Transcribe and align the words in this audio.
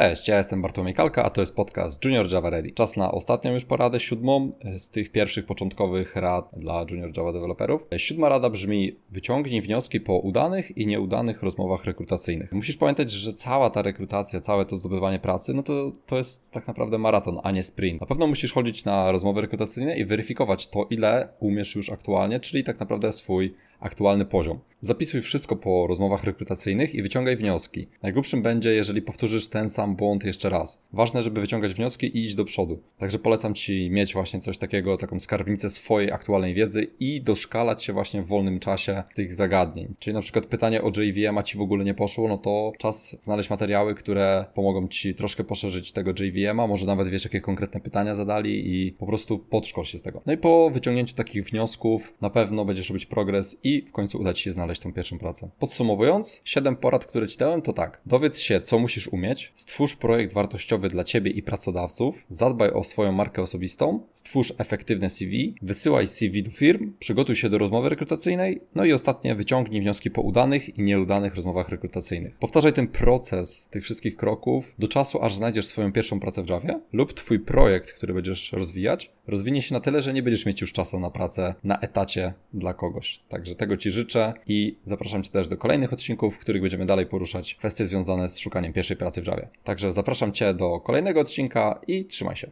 Cześć, 0.00 0.28
ja 0.28 0.36
jestem 0.36 0.62
Bartłomiej 0.62 0.94
Kalka, 0.94 1.24
a 1.24 1.30
to 1.30 1.40
jest 1.40 1.56
podcast 1.56 2.04
Junior 2.04 2.32
Java 2.32 2.50
Ready. 2.50 2.72
Czas 2.72 2.96
na 2.96 3.12
ostatnią 3.12 3.54
już 3.54 3.64
poradę, 3.64 4.00
siódmą 4.00 4.52
z 4.78 4.90
tych 4.90 5.12
pierwszych 5.12 5.46
początkowych 5.46 6.16
rad 6.16 6.50
dla 6.56 6.86
Junior 6.90 7.10
Java 7.16 7.32
deweloperów. 7.32 7.82
Siódma 7.96 8.28
rada 8.28 8.50
brzmi: 8.50 8.96
wyciągnij 9.10 9.60
wnioski 9.60 10.00
po 10.00 10.18
udanych 10.18 10.78
i 10.78 10.86
nieudanych 10.86 11.42
rozmowach 11.42 11.84
rekrutacyjnych. 11.84 12.52
Musisz 12.52 12.76
pamiętać, 12.76 13.10
że 13.10 13.32
cała 13.34 13.70
ta 13.70 13.82
rekrutacja, 13.82 14.40
całe 14.40 14.64
to 14.66 14.76
zdobywanie 14.76 15.18
pracy, 15.18 15.54
no 15.54 15.62
to, 15.62 15.92
to 16.06 16.16
jest 16.16 16.50
tak 16.50 16.66
naprawdę 16.66 16.98
maraton, 16.98 17.40
a 17.42 17.50
nie 17.50 17.62
sprint. 17.62 18.00
Na 18.00 18.06
pewno 18.06 18.26
musisz 18.26 18.52
chodzić 18.52 18.84
na 18.84 19.12
rozmowy 19.12 19.40
rekrutacyjne 19.40 19.96
i 19.96 20.04
weryfikować 20.04 20.66
to, 20.66 20.86
ile 20.90 21.28
umiesz 21.40 21.74
już 21.74 21.90
aktualnie, 21.90 22.40
czyli 22.40 22.64
tak 22.64 22.80
naprawdę 22.80 23.12
swój 23.12 23.54
aktualny 23.80 24.24
poziom. 24.24 24.58
Zapisuj 24.80 25.22
wszystko 25.22 25.56
po 25.56 25.86
rozmowach 25.86 26.24
rekrutacyjnych 26.24 26.94
i 26.94 27.02
wyciągaj 27.02 27.36
wnioski. 27.36 27.86
Najgłupszym 28.02 28.42
będzie, 28.42 28.70
jeżeli 28.70 29.02
powtórzysz 29.02 29.48
ten 29.48 29.68
sam 29.68 29.96
błąd 29.96 30.24
jeszcze 30.24 30.48
raz. 30.48 30.82
Ważne, 30.92 31.22
żeby 31.22 31.40
wyciągać 31.40 31.74
wnioski 31.74 32.06
i 32.06 32.24
iść 32.24 32.34
do 32.34 32.44
przodu. 32.44 32.78
Także 32.98 33.18
polecam 33.18 33.54
Ci 33.54 33.90
mieć 33.90 34.12
właśnie 34.12 34.40
coś 34.40 34.58
takiego, 34.58 34.96
taką 34.96 35.20
skarbnicę 35.20 35.70
swojej 35.70 36.12
aktualnej 36.12 36.54
wiedzy 36.54 36.86
i 37.00 37.20
doszkalać 37.20 37.84
się 37.84 37.92
właśnie 37.92 38.22
w 38.22 38.26
wolnym 38.26 38.58
czasie 38.58 39.02
tych 39.14 39.34
zagadnień. 39.34 39.94
Czyli 39.98 40.14
na 40.14 40.20
przykład 40.20 40.46
pytanie 40.46 40.82
o 40.82 40.92
JVM 40.96 41.38
a 41.38 41.42
Ci 41.42 41.58
w 41.58 41.60
ogóle 41.60 41.84
nie 41.84 41.94
poszło, 41.94 42.28
no 42.28 42.38
to 42.38 42.72
czas 42.78 43.16
znaleźć 43.20 43.50
materiały, 43.50 43.94
które 43.94 44.44
pomogą 44.54 44.88
Ci 44.88 45.14
troszkę 45.14 45.44
poszerzyć 45.44 45.92
tego 45.92 46.10
JVM, 46.20 46.60
a 46.60 46.66
może 46.66 46.86
nawet 46.86 47.08
wiesz, 47.08 47.24
jakie 47.24 47.40
konkretne 47.40 47.80
pytania 47.80 48.14
zadali 48.14 48.74
i 48.74 48.92
po 48.92 49.06
prostu 49.06 49.38
podszkol 49.38 49.84
się 49.84 49.98
z 49.98 50.02
tego. 50.02 50.22
No 50.26 50.32
i 50.32 50.36
po 50.36 50.70
wyciągnięciu 50.70 51.14
takich 51.14 51.44
wniosków 51.44 52.14
na 52.20 52.30
pewno 52.30 52.64
będziesz 52.64 52.88
robić 52.88 53.06
progres 53.06 53.58
i 53.66 53.84
w 53.86 53.92
końcu 53.92 54.18
uda 54.18 54.32
Ci 54.32 54.42
się 54.42 54.52
znaleźć 54.52 54.80
tą 54.80 54.92
pierwszą 54.92 55.18
pracę. 55.18 55.50
Podsumowując, 55.58 56.40
7 56.44 56.76
porad, 56.76 57.04
które 57.04 57.28
Ci 57.28 57.36
dałem, 57.36 57.62
to 57.62 57.72
tak. 57.72 58.00
Dowiedz 58.06 58.38
się, 58.38 58.60
co 58.60 58.78
musisz 58.78 59.08
umieć, 59.08 59.52
stwórz 59.54 59.96
projekt 59.96 60.32
wartościowy 60.32 60.88
dla 60.88 61.04
Ciebie 61.04 61.30
i 61.30 61.42
pracodawców, 61.42 62.24
zadbaj 62.30 62.70
o 62.70 62.84
swoją 62.84 63.12
markę 63.12 63.42
osobistą, 63.42 64.00
stwórz 64.12 64.52
efektywne 64.58 65.10
CV, 65.10 65.54
wysyłaj 65.62 66.06
CV 66.06 66.42
do 66.42 66.50
firm, 66.50 66.92
przygotuj 66.98 67.36
się 67.36 67.48
do 67.48 67.58
rozmowy 67.58 67.88
rekrutacyjnej, 67.88 68.60
no 68.74 68.84
i 68.84 68.92
ostatnie, 68.92 69.34
wyciągnij 69.34 69.80
wnioski 69.80 70.10
po 70.10 70.22
udanych 70.22 70.78
i 70.78 70.82
nieudanych 70.82 71.34
rozmowach 71.34 71.68
rekrutacyjnych. 71.68 72.38
Powtarzaj 72.38 72.72
ten 72.72 72.88
proces 72.88 73.68
tych 73.70 73.84
wszystkich 73.84 74.16
kroków 74.16 74.74
do 74.78 74.88
czasu, 74.88 75.22
aż 75.22 75.34
znajdziesz 75.34 75.66
swoją 75.66 75.92
pierwszą 75.92 76.20
pracę 76.20 76.42
w 76.42 76.48
Javie 76.48 76.80
lub 76.92 77.12
Twój 77.12 77.40
projekt, 77.40 77.92
który 77.92 78.14
będziesz 78.14 78.52
rozwijać, 78.52 79.10
rozwinie 79.26 79.62
się 79.62 79.74
na 79.74 79.80
tyle, 79.80 80.02
że 80.02 80.14
nie 80.14 80.22
będziesz 80.22 80.46
mieć 80.46 80.60
już 80.60 80.72
czasu 80.72 81.00
na 81.00 81.10
pracę 81.10 81.54
na 81.64 81.78
etacie 81.78 82.34
dla 82.54 82.74
kogoś. 82.74 83.20
Także 83.28 83.54
tego 83.56 83.76
Ci 83.76 83.90
życzę 83.90 84.32
i 84.46 84.78
zapraszam 84.84 85.22
Cię 85.22 85.30
też 85.30 85.48
do 85.48 85.56
kolejnych 85.56 85.92
odcinków, 85.92 86.36
w 86.36 86.38
których 86.38 86.62
będziemy 86.62 86.86
dalej 86.86 87.06
poruszać 87.06 87.54
kwestie 87.54 87.86
związane 87.86 88.28
z 88.28 88.38
szukaniem 88.38 88.72
pierwszej 88.72 88.96
pracy 88.96 89.22
w 89.22 89.26
Javie. 89.26 89.48
Także 89.64 89.92
zapraszam 89.92 90.32
Cię 90.32 90.54
do 90.54 90.80
kolejnego 90.80 91.20
odcinka 91.20 91.80
i 91.88 92.04
trzymaj 92.04 92.36
się. 92.36 92.50